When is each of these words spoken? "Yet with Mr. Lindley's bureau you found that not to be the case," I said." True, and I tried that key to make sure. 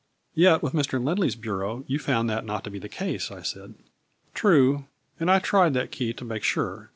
"Yet 0.33 0.63
with 0.63 0.73
Mr. 0.73 0.99
Lindley's 0.99 1.35
bureau 1.35 1.83
you 1.85 1.99
found 1.99 2.27
that 2.27 2.43
not 2.43 2.63
to 2.63 2.71
be 2.71 2.79
the 2.79 2.89
case," 2.89 3.29
I 3.29 3.43
said." 3.43 3.75
True, 4.33 4.85
and 5.19 5.29
I 5.29 5.37
tried 5.37 5.75
that 5.75 5.91
key 5.91 6.11
to 6.11 6.25
make 6.25 6.41
sure. 6.41 6.89